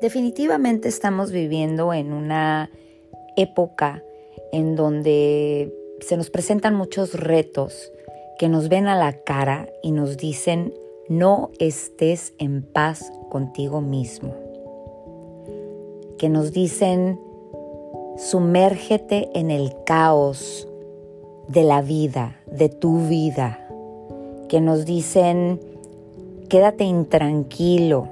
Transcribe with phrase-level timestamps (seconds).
[0.00, 2.70] Definitivamente estamos viviendo en una
[3.36, 4.02] época
[4.52, 7.92] en donde se nos presentan muchos retos
[8.38, 10.74] que nos ven a la cara y nos dicen
[11.08, 14.34] no estés en paz contigo mismo.
[16.18, 17.18] Que nos dicen
[18.18, 20.68] sumérgete en el caos
[21.48, 23.66] de la vida, de tu vida.
[24.48, 25.60] Que nos dicen
[26.48, 28.08] quédate intranquilo,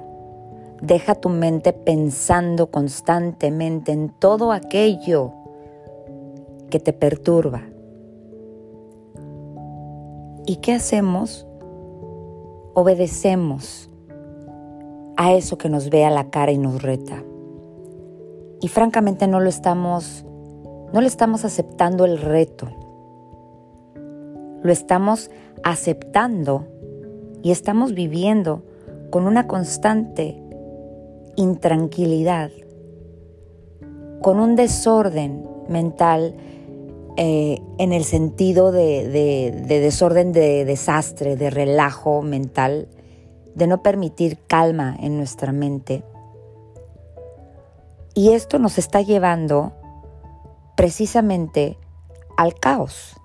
[0.81, 5.33] Deja tu mente pensando constantemente en todo aquello
[6.69, 7.63] que te perturba.
[10.45, 11.47] ¿Y qué hacemos?
[12.73, 13.89] Obedecemos
[15.17, 17.23] a eso que nos ve a la cara y nos reta.
[18.61, 20.25] Y francamente no lo estamos
[20.95, 22.69] no le estamos aceptando el reto.
[24.63, 25.29] Lo estamos
[25.61, 26.65] aceptando
[27.43, 28.63] y estamos viviendo
[29.09, 30.41] con una constante
[31.35, 32.51] intranquilidad,
[34.21, 36.35] con un desorden mental
[37.17, 42.87] eh, en el sentido de, de desorden de desastre, de relajo mental,
[43.53, 46.03] de no permitir calma en nuestra mente.
[48.13, 49.73] Y esto nos está llevando
[50.75, 51.77] precisamente
[52.37, 53.15] al caos.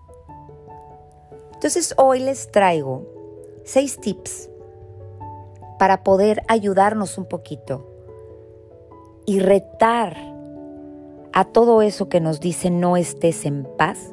[1.55, 3.07] Entonces hoy les traigo
[3.65, 4.49] seis tips
[5.79, 7.90] para poder ayudarnos un poquito
[9.31, 10.17] y retar
[11.33, 14.13] a todo eso que nos dice no estés en paz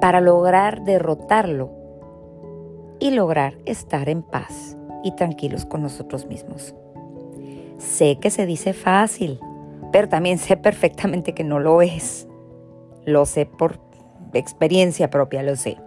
[0.00, 1.70] para lograr derrotarlo
[2.98, 6.74] y lograr estar en paz y tranquilos con nosotros mismos.
[7.78, 9.38] Sé que se dice fácil,
[9.92, 12.26] pero también sé perfectamente que no lo es.
[13.04, 13.78] Lo sé por
[14.32, 15.78] experiencia propia, lo sé.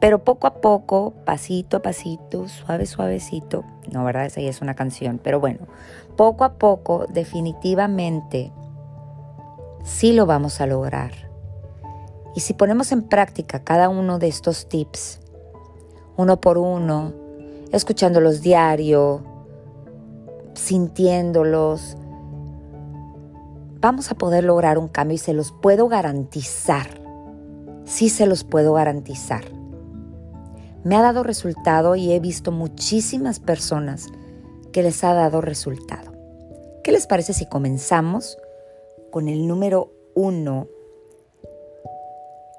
[0.00, 4.26] Pero poco a poco, pasito a pasito, suave, suavecito, no, ¿verdad?
[4.26, 5.66] Esa ya es una canción, pero bueno,
[6.16, 8.52] poco a poco, definitivamente,
[9.82, 11.12] sí lo vamos a lograr.
[12.36, 15.20] Y si ponemos en práctica cada uno de estos tips,
[16.16, 17.12] uno por uno,
[17.72, 19.24] escuchándolos diario,
[20.54, 21.96] sintiéndolos,
[23.80, 26.86] vamos a poder lograr un cambio y se los puedo garantizar.
[27.84, 29.57] Sí se los puedo garantizar
[30.88, 34.06] me ha dado resultado y he visto muchísimas personas
[34.72, 36.12] que les ha dado resultado.
[36.82, 38.38] ¿Qué les parece si comenzamos
[39.10, 40.66] con el número uno?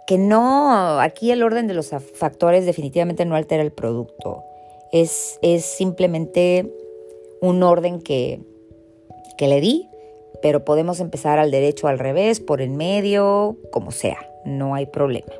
[0.05, 4.43] Que no, aquí el orden de los factores definitivamente no altera el producto.
[4.91, 6.71] Es, es simplemente
[7.41, 8.43] un orden que,
[9.39, 9.89] que le di,
[10.43, 15.33] pero podemos empezar al derecho, al revés, por en medio, como sea, no hay problema.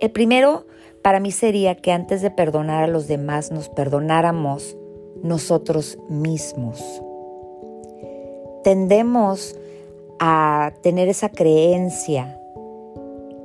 [0.00, 0.64] El primero
[1.02, 4.76] para mí sería que antes de perdonar a los demás nos perdonáramos
[5.22, 7.02] nosotros mismos.
[8.64, 9.56] Tendemos
[10.18, 12.38] a tener esa creencia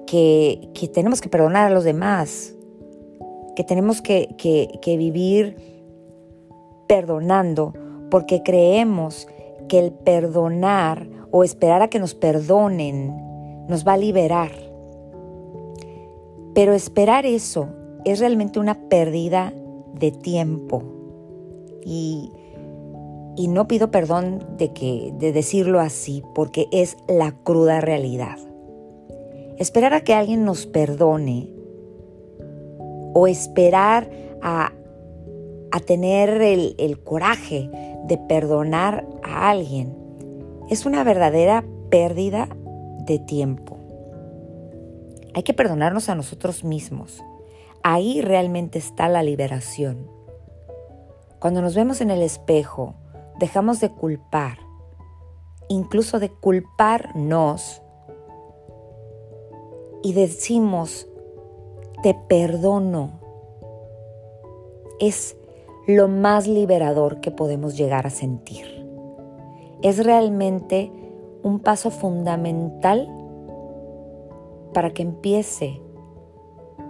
[0.08, 2.54] que, tenemos que perdonar a los demás,
[3.56, 5.56] que tenemos que, que vivir
[6.88, 7.74] perdonando,
[8.10, 9.28] porque creemos
[9.68, 13.16] que el perdonar o esperar a que nos perdonen
[13.68, 14.52] nos va a liberar.
[16.54, 17.70] Pero esperar eso
[18.06, 19.54] es realmente una pérdida
[19.94, 20.84] de tiempo.
[21.86, 22.32] Y,
[23.50, 28.38] no pido perdón de, que, de decirlo así, porque es la cruda realidad.
[29.58, 31.50] Esperar a que alguien nos perdone
[33.14, 34.10] o esperar
[34.42, 34.72] a,
[35.72, 37.70] a tener el, el coraje
[38.08, 39.96] de perdonar a alguien
[40.70, 42.50] es una verdadera pérdida
[43.06, 43.73] de tiempo.
[45.36, 47.24] Hay que perdonarnos a nosotros mismos.
[47.82, 50.10] Ahí realmente está la liberación.
[51.40, 52.96] Cuando nos vemos en el espejo,
[53.40, 54.60] dejamos de culpar,
[55.68, 57.82] incluso de culparnos,
[60.04, 61.08] y decimos,
[62.04, 63.20] te perdono.
[65.00, 65.36] Es
[65.88, 68.66] lo más liberador que podemos llegar a sentir.
[69.82, 70.92] Es realmente
[71.42, 73.10] un paso fundamental
[74.74, 75.82] para que empiece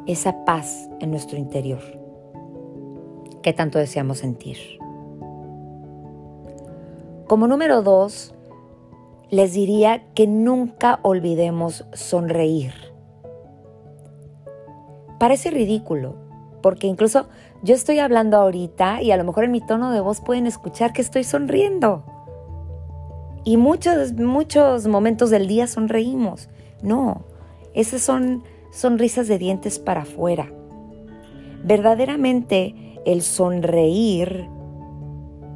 [0.07, 1.81] esa paz en nuestro interior
[3.43, 4.57] que tanto deseamos sentir.
[7.27, 8.33] Como número dos,
[9.29, 12.73] les diría que nunca olvidemos sonreír.
[15.19, 16.15] Parece ridículo,
[16.61, 17.27] porque incluso
[17.61, 20.93] yo estoy hablando ahorita y a lo mejor en mi tono de voz pueden escuchar
[20.93, 22.03] que estoy sonriendo.
[23.45, 26.49] Y muchos, muchos momentos del día sonreímos.
[26.81, 27.23] No,
[27.73, 30.51] esas son sonrisas de dientes para afuera.
[31.63, 32.75] Verdaderamente
[33.05, 34.47] el sonreír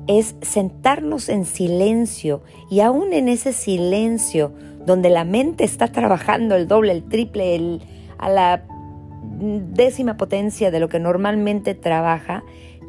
[0.07, 4.53] es sentarnos en silencio y aún en ese silencio
[4.85, 7.79] donde la mente está trabajando el doble, el triple,
[8.17, 8.63] a la
[9.39, 12.43] décima potencia de lo que normalmente trabaja,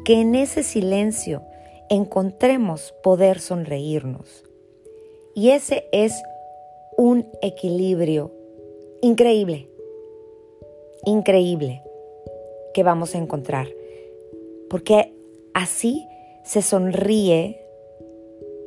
[0.05, 1.43] que en ese silencio
[1.89, 4.45] encontremos poder sonreírnos.
[5.35, 6.13] Y ese es
[6.97, 8.38] un equilibrio
[9.01, 9.69] increíble,
[11.05, 11.83] increíble
[12.73, 13.67] que vamos a encontrar.
[14.69, 15.13] Porque
[15.53, 16.07] así
[16.43, 17.61] se sonríe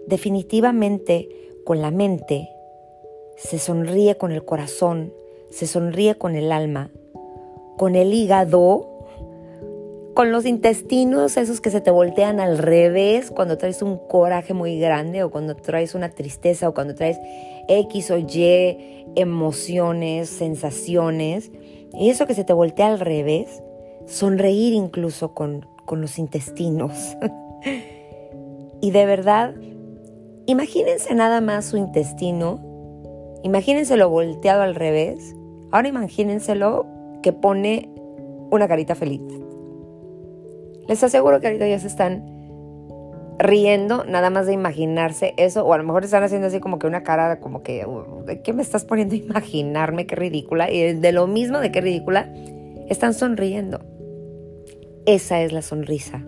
[0.07, 1.29] definitivamente
[1.65, 2.49] con la mente,
[3.37, 5.13] se sonríe con el corazón,
[5.51, 6.91] se sonríe con el alma,
[7.77, 8.92] con el hígado,
[10.15, 14.79] con los intestinos, esos que se te voltean al revés cuando traes un coraje muy
[14.79, 17.19] grande o cuando traes una tristeza o cuando traes
[17.69, 21.51] X o Y emociones, sensaciones.
[21.95, 23.63] Y eso que se te voltea al revés,
[24.07, 27.17] sonreír incluso con, con los intestinos.
[28.81, 29.55] y de verdad,
[30.47, 32.61] imagínense nada más su intestino,
[33.43, 35.35] imagínenselo volteado al revés,
[35.71, 36.87] ahora imagínenselo
[37.23, 37.89] que pone
[38.51, 39.42] una carita feliz.
[40.93, 42.23] Les aseguro que ahorita ya se están
[43.39, 46.87] riendo nada más de imaginarse eso, o a lo mejor están haciendo así como que
[46.87, 47.87] una cara como que,
[48.27, 50.07] ¿de qué me estás poniendo a imaginarme?
[50.07, 50.71] Qué ridícula.
[50.71, 52.31] Y de lo mismo de qué ridícula,
[52.91, 53.81] están sonriendo.
[55.07, 56.23] Esa es la sonrisa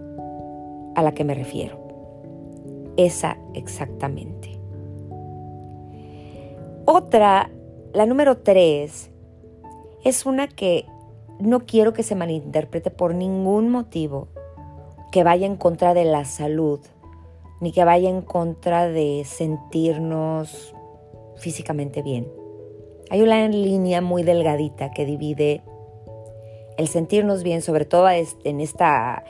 [0.95, 1.79] a la que me refiero.
[2.97, 4.59] Esa exactamente.
[6.87, 7.51] Otra,
[7.93, 9.11] la número tres,
[10.05, 10.87] es una que
[11.39, 14.29] no quiero que se malinterprete por ningún motivo
[15.15, 16.81] que vaya en contra de la salud,
[17.61, 20.75] ni que vaya en contra de sentirnos
[21.37, 22.27] físicamente bien.
[23.11, 25.63] Hay una línea muy delgadita que divide
[26.79, 29.23] el sentirnos bien, sobre todo en esta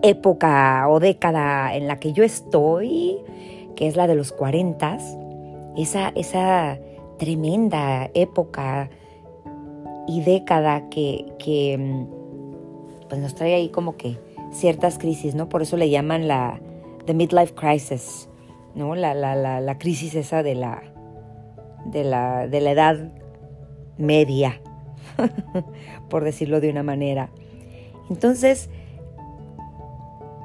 [0.00, 3.18] época o década en la que yo estoy,
[3.74, 4.96] que es la de los 40,
[5.76, 6.78] esa, esa
[7.18, 8.88] tremenda época
[10.08, 15.48] y década que, que mm, pues nos trae ahí como que ciertas crisis, ¿no?
[15.48, 16.60] Por eso le llaman la
[17.06, 18.28] the midlife crisis,
[18.74, 18.94] ¿no?
[18.94, 20.82] La, la, la, crisis esa de la,
[21.86, 23.12] de la, de la edad
[23.96, 24.60] media,
[26.10, 27.30] por decirlo de una manera.
[28.10, 28.68] Entonces,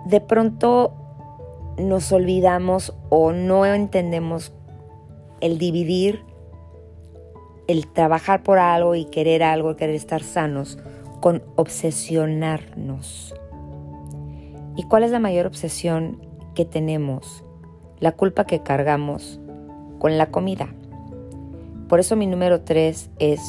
[0.05, 0.93] de pronto
[1.77, 4.53] nos olvidamos o no entendemos
[5.41, 6.23] el dividir,
[7.67, 10.77] el trabajar por algo y querer algo, querer estar sanos,
[11.19, 13.35] con obsesionarnos.
[14.81, 16.17] ¿Y cuál es la mayor obsesión
[16.55, 17.45] que tenemos?
[17.99, 19.39] La culpa que cargamos
[19.99, 20.73] con la comida.
[21.87, 23.39] Por eso mi número tres es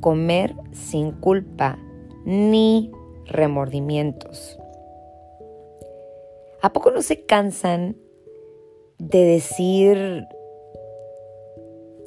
[0.00, 1.78] comer sin culpa
[2.24, 2.90] ni
[3.26, 4.58] remordimientos.
[6.62, 7.96] ¿A poco no se cansan
[8.98, 10.26] de decir,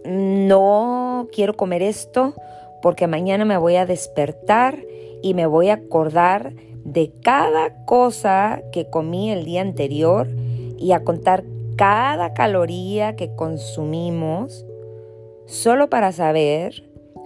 [0.03, 2.33] no quiero comer esto
[2.81, 4.85] porque mañana me voy a despertar
[5.21, 6.53] y me voy a acordar
[6.83, 10.27] de cada cosa que comí el día anterior
[10.77, 11.43] y a contar
[11.75, 14.65] cada caloría que consumimos
[15.45, 16.83] solo para saber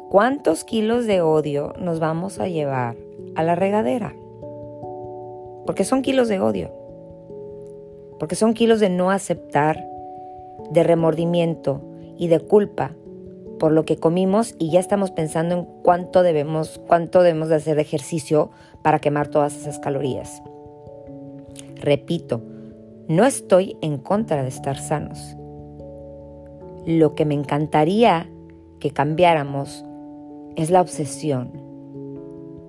[0.10, 2.96] cuántos kilos de odio nos vamos a llevar
[3.36, 4.16] a la regadera.
[5.66, 6.84] Porque son kilos de odio
[8.24, 9.86] porque son kilos de no aceptar,
[10.72, 11.82] de remordimiento
[12.18, 12.96] y de culpa
[13.60, 17.80] por lo que comimos y ya estamos pensando en cuánto debemos, cuánto debemos de hacer
[17.80, 18.50] ejercicio
[18.84, 20.44] para quemar todas esas calorías.
[21.76, 22.42] Repito,
[23.08, 25.36] no estoy en contra de estar sanos.
[26.86, 28.30] Lo que me encantaría
[28.80, 29.84] que cambiáramos
[30.56, 31.52] es la obsesión.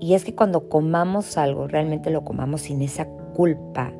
[0.00, 3.92] Y es que cuando comamos algo, realmente lo comamos sin esa culpa,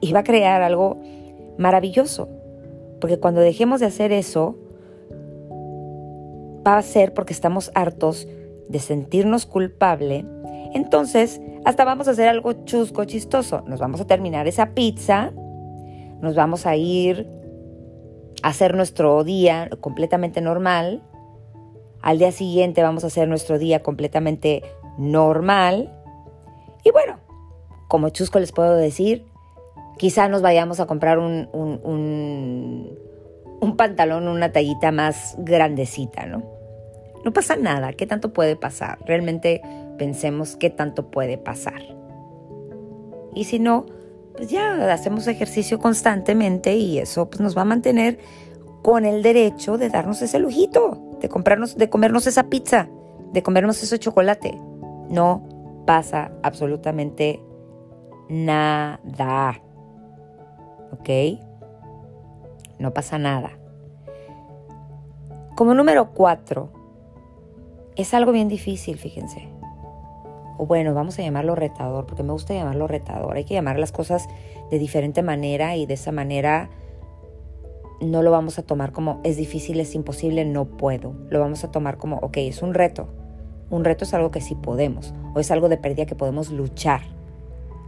[0.00, 0.98] y va a crear algo
[1.58, 2.28] maravilloso.
[3.00, 4.56] Porque cuando dejemos de hacer eso,
[6.66, 8.26] va a ser porque estamos hartos
[8.68, 10.24] de sentirnos culpable.
[10.74, 13.62] Entonces, hasta vamos a hacer algo chusco, chistoso.
[13.66, 15.32] Nos vamos a terminar esa pizza,
[16.20, 17.28] nos vamos a ir
[18.42, 21.02] a hacer nuestro día completamente normal.
[22.02, 24.62] Al día siguiente vamos a hacer nuestro día completamente
[24.98, 25.92] normal.
[26.84, 27.18] Y bueno,
[27.88, 29.26] como chusco les puedo decir,
[29.96, 32.96] quizá nos vayamos a comprar un, un,
[33.76, 36.55] pantalón, una tallita más grandecita, ¿no?
[37.26, 39.00] No pasa nada, ¿qué tanto puede pasar?
[39.04, 39.60] Realmente
[39.98, 41.82] pensemos qué tanto puede pasar.
[43.34, 43.84] Y si no,
[44.36, 48.20] pues ya hacemos ejercicio constantemente y eso pues, nos va a mantener
[48.82, 52.88] con el derecho de darnos ese lujito, de comprarnos, de comernos esa pizza,
[53.32, 54.56] de comernos ese chocolate.
[55.10, 57.42] No pasa absolutamente
[58.28, 59.60] nada.
[60.92, 61.40] ¿ok?
[62.78, 63.50] No pasa nada.
[65.56, 66.75] Como número cuatro,
[67.96, 69.48] es algo bien difícil, fíjense.
[70.58, 73.36] O bueno, vamos a llamarlo retador, porque me gusta llamarlo retador.
[73.36, 74.28] Hay que llamar las cosas
[74.70, 76.70] de diferente manera y de esa manera
[78.00, 81.14] no lo vamos a tomar como es difícil, es imposible, no puedo.
[81.30, 83.08] Lo vamos a tomar como, ok, es un reto.
[83.70, 87.00] Un reto es algo que sí podemos, o es algo de pérdida que podemos luchar,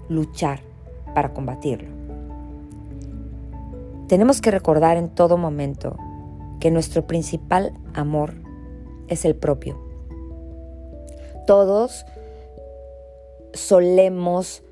[0.09, 0.61] luchar
[1.15, 1.89] para combatirlo.
[4.09, 5.97] Tenemos que recordar en todo momento
[6.61, 8.35] que nuestro principal amor
[9.07, 9.88] es el propio.
[11.49, 12.05] Todos
[13.55, 14.63] solemos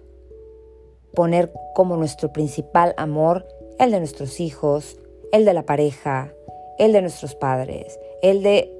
[1.15, 4.99] poner como nuestro principal amor el de nuestros hijos,
[5.33, 6.35] el de la pareja,
[6.79, 8.71] el de nuestros padres, el de...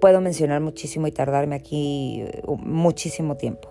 [0.00, 3.68] Puedo mencionar muchísimo y tardarme aquí uh, muchísimo tiempo.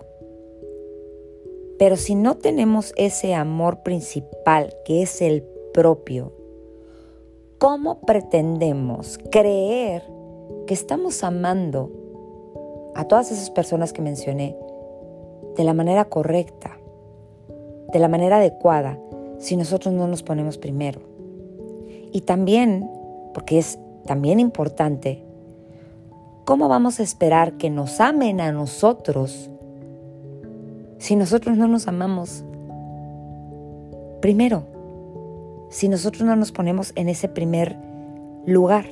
[1.78, 5.42] Pero si no tenemos ese amor principal, que es el
[5.74, 6.32] propio,
[7.58, 10.04] ¿cómo pretendemos creer
[10.66, 12.01] que estamos amando
[12.94, 14.56] a todas esas personas que mencioné
[15.56, 16.78] de la manera correcta,
[17.92, 18.98] de la manera adecuada,
[19.38, 21.00] si nosotros no nos ponemos primero?
[22.12, 22.88] Y también,
[23.34, 25.24] porque es también importante,
[26.44, 29.50] ¿cómo vamos a esperar que nos amen a nosotros
[30.98, 32.44] si nosotros no nos amamos?
[34.20, 34.62] Primero,
[35.68, 37.76] si nosotros no nos ponemos en ese primer
[38.46, 38.86] lugar.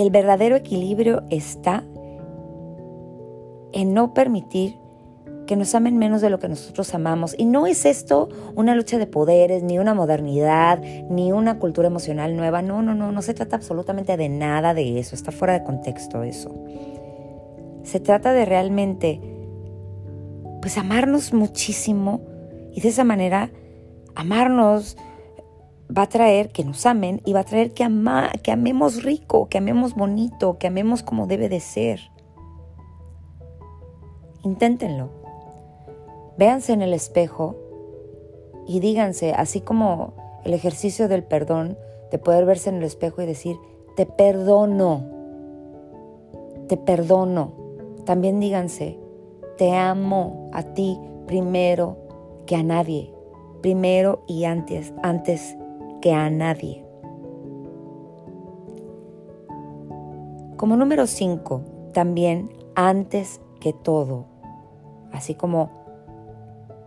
[0.00, 1.84] El verdadero equilibrio está
[3.74, 4.78] en no permitir
[5.46, 7.34] que nos amen menos de lo que nosotros amamos.
[7.36, 10.80] Y no es esto una lucha de poderes, ni una modernidad,
[11.10, 12.62] ni una cultura emocional nueva.
[12.62, 15.14] No, no, no, no se trata absolutamente de nada de eso.
[15.14, 16.50] Está fuera de contexto eso.
[17.82, 19.20] Se trata de realmente,
[20.62, 22.22] pues, amarnos muchísimo
[22.72, 23.50] y de esa manera,
[24.14, 24.96] amarnos
[25.96, 29.48] va a traer que nos amen y va a traer que, ama, que amemos rico,
[29.48, 32.00] que amemos bonito, que amemos como debe de ser.
[34.42, 35.10] Inténtenlo.
[36.38, 37.56] Véanse en el espejo
[38.66, 41.76] y díganse, así como el ejercicio del perdón,
[42.10, 43.56] de poder verse en el espejo y decir,
[43.96, 45.04] te perdono,
[46.68, 47.52] te perdono.
[48.04, 48.98] También díganse,
[49.58, 51.98] te amo a ti primero
[52.46, 53.12] que a nadie,
[53.60, 55.56] primero y antes, antes
[56.00, 56.84] que a nadie.
[60.56, 64.26] Como número cinco, también antes que todo,
[65.12, 65.70] así como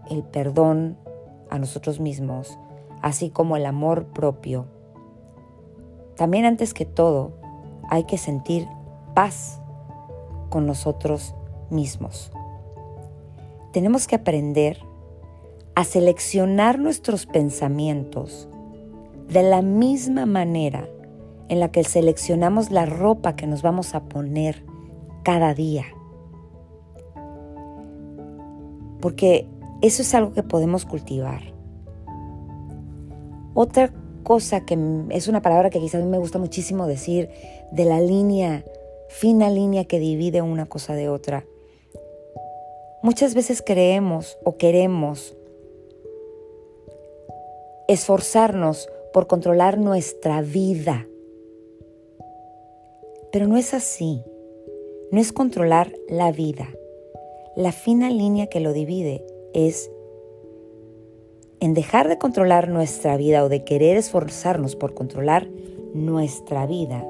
[0.10, 0.98] el perdón
[1.50, 2.58] a nosotros mismos,
[3.02, 4.66] así como el amor propio.
[6.16, 7.32] También antes que todo,
[7.90, 8.68] hay que sentir
[9.14, 9.60] paz
[10.50, 11.36] con nosotros
[11.70, 12.32] mismos.
[13.72, 14.78] Tenemos que aprender
[15.76, 18.48] a seleccionar nuestros pensamientos
[19.30, 20.88] de la misma manera
[21.50, 24.64] en la que seleccionamos la ropa que nos vamos a poner
[25.24, 25.86] cada día.
[29.02, 29.48] Porque
[29.82, 31.42] eso es algo que podemos cultivar.
[33.54, 33.92] Otra
[34.24, 34.78] cosa que
[35.10, 37.30] es una palabra que quizás a mí me gusta muchísimo decir,
[37.72, 38.64] de la línea,
[39.10, 41.46] fina línea que divide una cosa de otra.
[43.04, 45.36] Muchas veces creemos o queremos
[47.88, 51.08] esforzarnos por controlar nuestra vida.
[53.32, 54.22] Pero no es así.
[55.12, 56.68] No es controlar la vida.
[57.56, 59.92] La fina línea que lo divide es
[61.60, 65.48] en dejar de controlar nuestra vida o de querer esforzarnos por controlar
[65.94, 67.08] nuestra vida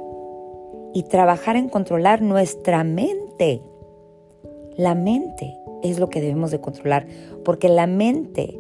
[0.93, 3.62] y trabajar en controlar nuestra mente.
[4.77, 7.07] La mente es lo que debemos de controlar,
[7.43, 8.60] porque la mente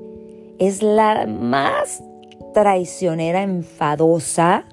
[0.57, 2.01] es la más
[2.53, 4.65] traicionera, enfadosa,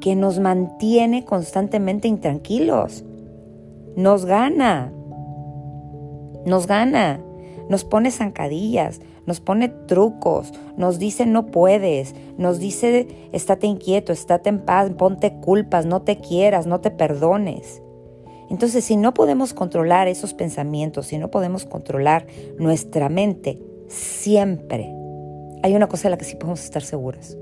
[0.00, 3.04] que nos mantiene constantemente intranquilos.
[3.96, 4.92] Nos gana.
[6.46, 7.20] Nos gana
[7.70, 14.48] nos pone zancadillas, nos pone trucos, nos dice no puedes, nos dice estate inquieto, estate
[14.48, 17.80] en paz, ponte culpas, no te quieras, no te perdones.
[18.50, 22.26] Entonces, si no podemos controlar esos pensamientos, si no podemos controlar
[22.58, 24.92] nuestra mente, siempre
[25.62, 27.36] hay una cosa de la que sí podemos estar seguras.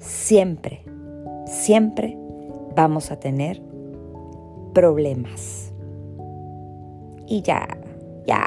[0.00, 0.84] Siempre,
[1.46, 2.16] siempre
[2.74, 3.60] vamos a tener
[4.72, 5.72] problemas.
[7.26, 7.66] Y ya,
[8.26, 8.46] ya,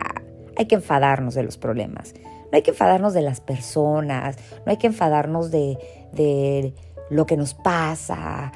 [0.57, 2.13] hay que enfadarnos de los problemas.
[2.51, 5.77] No hay que enfadarnos de las personas, no hay que enfadarnos de,
[6.13, 6.73] de
[7.09, 8.51] lo que nos pasa.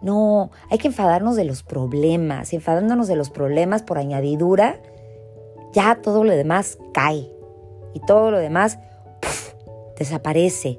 [0.00, 2.52] No, hay que enfadarnos de los problemas.
[2.52, 4.80] Y enfadándonos de los problemas por añadidura,
[5.72, 7.30] ya todo lo demás cae.
[7.94, 8.78] y todo lo demás
[9.98, 10.78] desaparece.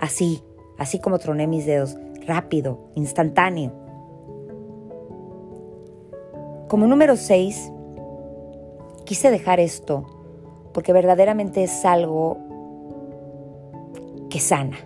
[0.00, 0.42] Así,
[0.78, 3.72] así como troné mis dedos, rápido, instantáneo.
[6.68, 7.72] Como número 6,
[9.04, 10.04] quise dejar esto
[10.74, 12.38] porque verdaderamente es algo
[14.28, 14.76] que sana.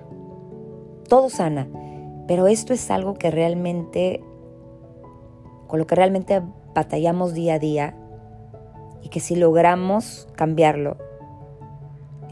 [1.09, 1.69] Todo sana,
[2.29, 4.23] pero esto es algo que realmente,
[5.67, 6.43] con lo que realmente
[6.75, 7.97] batallamos día a día
[9.03, 10.97] y que si logramos cambiarlo,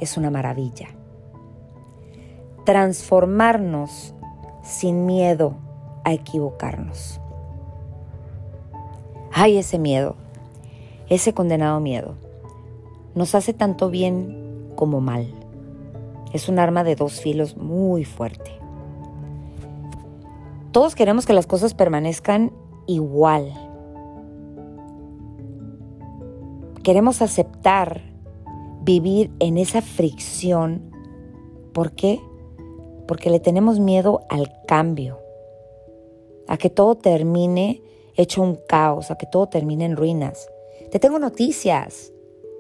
[0.01, 0.98] es una maravilla.
[2.69, 4.13] Transformarnos
[4.63, 5.55] sin miedo
[6.05, 7.19] a equivocarnos.
[9.33, 10.17] Ay, ese miedo,
[11.09, 12.17] ese condenado miedo,
[13.15, 15.33] nos hace tanto bien como mal.
[16.35, 18.51] Es un arma de dos filos muy fuerte.
[20.71, 22.53] Todos queremos que las cosas permanezcan
[22.87, 23.51] igual.
[26.83, 28.03] Queremos aceptar
[28.83, 30.91] vivir en esa fricción.
[31.73, 32.21] ¿Por qué?
[33.09, 35.19] Porque le tenemos miedo al cambio,
[36.47, 37.83] a que todo termine
[38.15, 40.49] hecho un caos, a que todo termine en ruinas.
[40.91, 42.13] Te tengo noticias.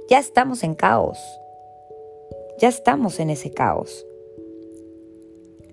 [0.09, 1.19] Ya estamos en caos.
[2.59, 4.07] Ya estamos en ese caos.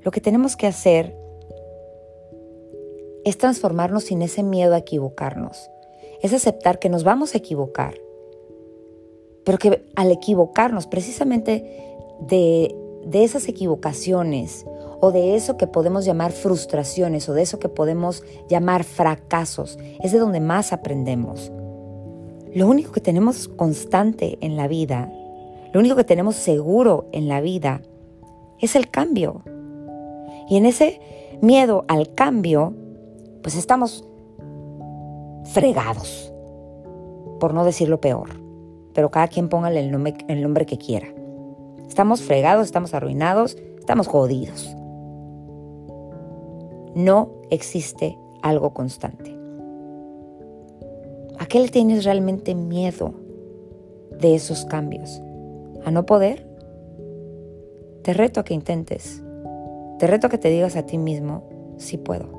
[0.03, 1.17] Lo que tenemos que hacer
[3.23, 5.69] es transformarnos sin ese miedo a equivocarnos.
[6.21, 7.95] Es aceptar que nos vamos a equivocar.
[9.43, 12.75] Pero que al equivocarnos, precisamente de,
[13.05, 14.65] de esas equivocaciones
[14.99, 20.11] o de eso que podemos llamar frustraciones o de eso que podemos llamar fracasos, es
[20.11, 21.51] de donde más aprendemos.
[22.53, 25.11] Lo único que tenemos constante en la vida,
[25.73, 27.81] lo único que tenemos seguro en la vida,
[28.59, 29.43] es el cambio.
[30.49, 31.01] Y en ese
[31.41, 32.73] miedo al cambio,
[33.43, 34.07] pues estamos
[35.43, 36.33] fregados,
[37.39, 38.29] por no decir lo peor.
[38.93, 41.07] Pero cada quien póngale el nombre, el nombre que quiera.
[41.95, 44.75] Estamos fregados, estamos arruinados, estamos jodidos
[46.95, 49.37] no existe algo constante.
[51.37, 53.13] ¿A qué le tienes realmente miedo
[54.17, 55.21] de esos cambios?
[55.83, 56.49] ¿A no poder?
[58.01, 59.21] Te reto a que intentes.
[59.99, 61.43] Te reto a que te digas a ti mismo,
[61.77, 62.29] sí puedo.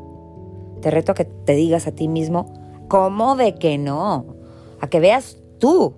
[0.81, 2.47] Te reto a que te digas a ti mismo,
[2.89, 4.25] ¿cómo de que no?
[4.81, 5.95] A que veas tú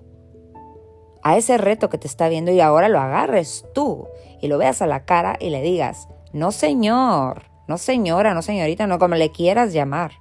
[1.23, 4.07] a ese reto que te está viendo y ahora lo agarres tú
[4.41, 8.87] y lo veas a la cara y le digas, no señor, no señora, no señorita,
[8.87, 10.11] no como le quieras llamar.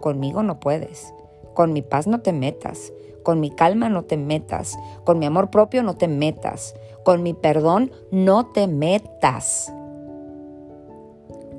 [0.00, 1.14] Conmigo no puedes.
[1.54, 2.92] Con mi paz no te metas.
[3.22, 4.78] Con mi calma no te metas.
[5.04, 6.74] Con mi amor propio no te metas.
[7.04, 9.72] Con mi perdón no te metas.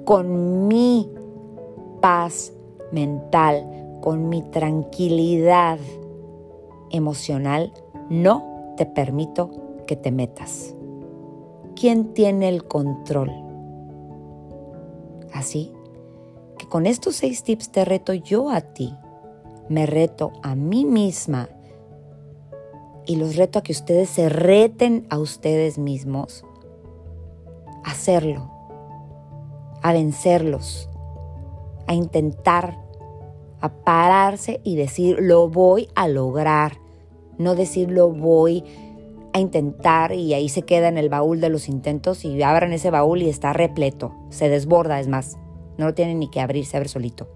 [0.06, 1.10] Con mi
[2.02, 2.54] paz
[2.92, 3.66] mental,
[4.02, 5.78] con mi tranquilidad
[6.92, 7.74] emocional,
[8.10, 9.52] no te permito
[9.88, 10.74] que te metas.
[11.76, 13.30] ¿Quién tiene el control?
[15.34, 15.74] Así
[16.58, 18.96] que con estos seis tips te reto yo a ti,
[19.68, 21.50] me reto a mí misma
[23.06, 26.46] y los reto a que ustedes se reten a ustedes mismos
[27.84, 28.50] a hacerlo,
[29.82, 30.90] a vencerlos,
[31.86, 32.78] a intentar,
[33.60, 36.80] a pararse y decir lo voy a lograr,
[37.40, 38.64] no decir lo voy
[39.34, 42.92] a intentar y ahí se queda en el baúl de los intentos y abran ese
[42.92, 45.38] baúl y está repleto, se desborda, es más,
[45.78, 47.28] no lo tienen ni que abrir, se abre solito.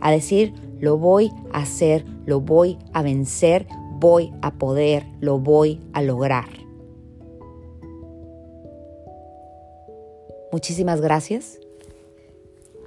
[0.00, 3.66] A decir, lo voy a hacer, lo voy a vencer,
[3.98, 6.46] voy a poder, lo voy a lograr.
[10.52, 11.58] Muchísimas gracias.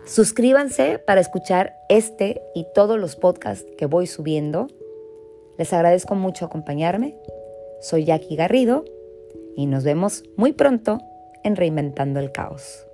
[0.06, 4.68] Suscríbanse para escuchar este y todos los podcasts que voy subiendo.
[5.62, 7.14] Les agradezco mucho acompañarme.
[7.82, 8.84] Soy Jackie Garrido
[9.56, 10.98] y nos vemos muy pronto
[11.44, 12.88] en Reinventando el Caos.